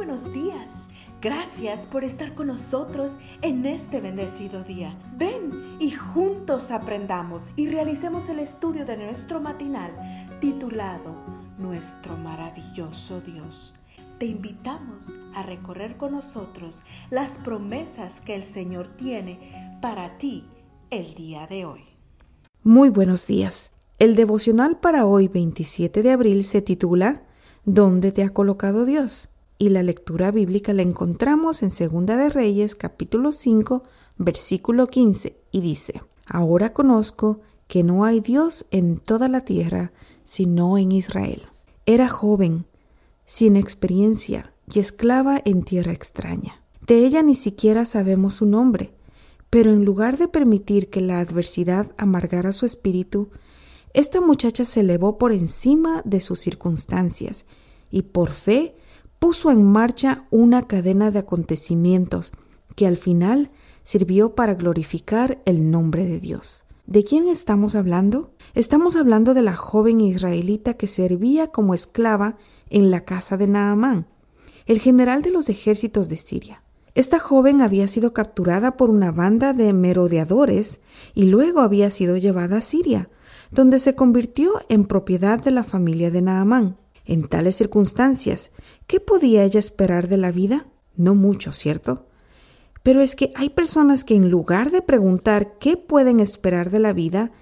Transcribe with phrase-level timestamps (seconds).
[0.00, 0.70] buenos días.
[1.20, 4.98] Gracias por estar con nosotros en este bendecido día.
[5.18, 9.90] Ven y juntos aprendamos y realicemos el estudio de nuestro matinal
[10.40, 11.14] titulado
[11.58, 13.74] Nuestro maravilloso Dios.
[14.18, 20.46] Te invitamos a recorrer con nosotros las promesas que el Señor tiene para ti
[20.88, 21.82] el día de hoy.
[22.62, 23.72] Muy buenos días.
[23.98, 27.24] El devocional para hoy 27 de abril se titula
[27.66, 29.28] ¿Dónde te ha colocado Dios?
[29.62, 33.82] Y la lectura bíblica la encontramos en Segunda de Reyes capítulo 5
[34.16, 39.92] versículo 15 y dice, Ahora conozco que no hay Dios en toda la tierra
[40.24, 41.42] sino en Israel.
[41.84, 42.64] Era joven,
[43.26, 46.62] sin experiencia y esclava en tierra extraña.
[46.86, 48.94] De ella ni siquiera sabemos su nombre,
[49.50, 53.28] pero en lugar de permitir que la adversidad amargara su espíritu,
[53.92, 57.44] esta muchacha se elevó por encima de sus circunstancias
[57.90, 58.74] y por fe
[59.20, 62.32] puso en marcha una cadena de acontecimientos
[62.74, 63.50] que al final
[63.84, 66.64] sirvió para glorificar el nombre de Dios.
[66.86, 68.32] ¿De quién estamos hablando?
[68.54, 72.36] Estamos hablando de la joven israelita que servía como esclava
[72.70, 74.06] en la casa de Naamán,
[74.66, 76.64] el general de los ejércitos de Siria.
[76.94, 80.80] Esta joven había sido capturada por una banda de merodeadores
[81.14, 83.10] y luego había sido llevada a Siria,
[83.50, 86.79] donde se convirtió en propiedad de la familia de Naamán.
[87.10, 88.52] En tales circunstancias,
[88.86, 90.68] ¿qué podía ella esperar de la vida?
[90.94, 92.06] No mucho, ¿cierto?
[92.84, 96.92] Pero es que hay personas que en lugar de preguntar qué pueden esperar de la
[96.92, 97.32] vida,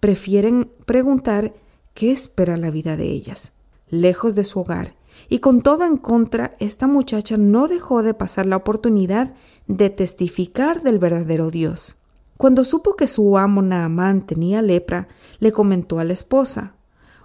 [0.00, 1.52] prefieren preguntar
[1.92, 3.52] qué espera la vida de ellas.
[3.90, 4.94] Lejos de su hogar
[5.28, 9.34] y con todo en contra, esta muchacha no dejó de pasar la oportunidad
[9.66, 11.98] de testificar del verdadero Dios.
[12.38, 16.77] Cuando supo que su amo Naamán tenía lepra, le comentó a la esposa,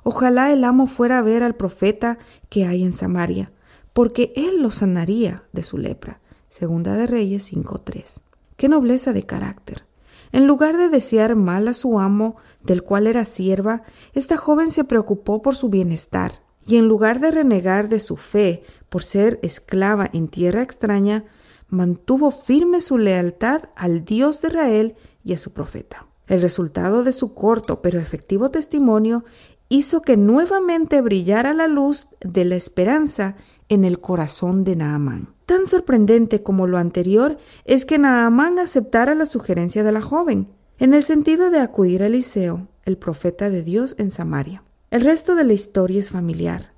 [0.04, 2.18] Ojalá el amo fuera a ver al profeta
[2.50, 3.52] que hay en Samaria,
[3.94, 6.20] porque él lo sanaría de su lepra.
[6.50, 8.22] Segunda de Reyes 5.3.
[8.58, 9.86] Qué nobleza de carácter.
[10.32, 14.84] En lugar de desear mal a su amo, del cual era sierva, esta joven se
[14.84, 20.10] preocupó por su bienestar, y en lugar de renegar de su fe por ser esclava
[20.14, 21.26] en tierra extraña,
[21.68, 26.08] mantuvo firme su lealtad al Dios de Israel y a su profeta.
[26.28, 29.26] El resultado de su corto pero efectivo testimonio
[29.74, 33.36] hizo que nuevamente brillara la luz de la esperanza
[33.70, 35.34] en el corazón de Naamán.
[35.48, 40.48] Tan sorprendente como lo anterior es que Naamán aceptara la sugerencia de la joven,
[40.78, 44.62] en el sentido de acudir a Eliseo, el profeta de Dios en Samaria.
[44.92, 46.74] El resto de la historia es familiar.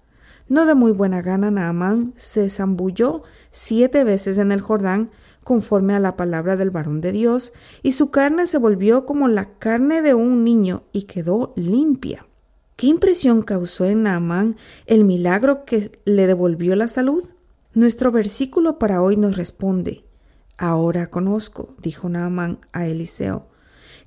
[0.48, 5.12] No de muy buena gana, Naamán se zambulló siete veces en el Jordán
[5.44, 7.52] conforme a la palabra del varón de Dios,
[7.84, 12.26] y su carne se volvió como la carne de un niño y quedó limpia.
[12.76, 17.24] ¿Qué impresión causó en Naamán el milagro que le devolvió la salud?
[17.74, 20.04] Nuestro versículo para hoy nos responde,
[20.58, 23.48] Ahora conozco, dijo Naamán a Eliseo,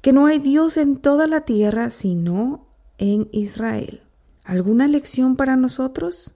[0.02, 2.66] que no hay Dios en toda la tierra sino
[2.98, 4.02] en Israel.
[4.44, 6.34] ¿Alguna lección para nosotros?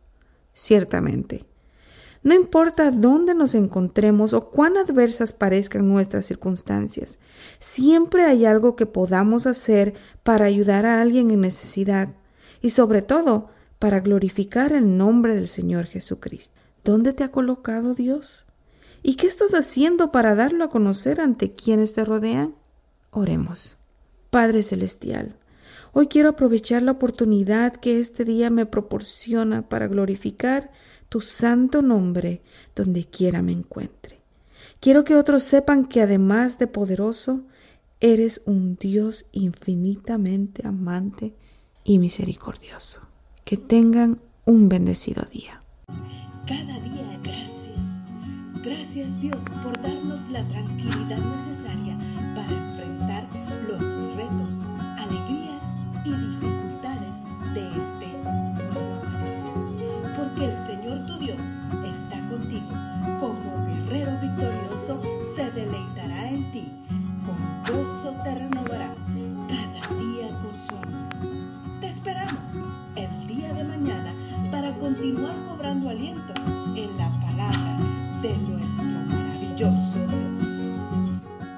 [0.55, 1.45] Ciertamente.
[2.23, 7.19] No importa dónde nos encontremos o cuán adversas parezcan nuestras circunstancias,
[7.59, 12.15] siempre hay algo que podamos hacer para ayudar a alguien en necesidad
[12.63, 16.59] y sobre todo para glorificar el nombre del Señor Jesucristo.
[16.85, 18.47] ¿Dónde te ha colocado Dios?
[19.03, 22.55] ¿Y qué estás haciendo para darlo a conocer ante quienes te rodean?
[23.11, 23.79] Oremos.
[24.31, 25.37] Padre Celestial,
[25.95, 30.71] Hoy quiero aprovechar la oportunidad que este día me proporciona para glorificar
[31.11, 32.41] tu santo nombre
[32.75, 34.23] donde quiera me encuentre.
[34.81, 37.43] Quiero que otros sepan que además de poderoso,
[38.01, 41.35] eres un Dios infinitamente amante
[41.85, 43.03] y misericordioso.
[43.45, 45.63] Que tengan un bendecido día.
[46.47, 47.81] Cada día gracias.
[48.65, 51.92] Gracias Dios por darnos la tranquilidad necesaria
[75.03, 76.33] continuar cobrando aliento
[76.77, 77.77] en la palabra
[78.23, 80.52] de nuestro maravilloso Dios.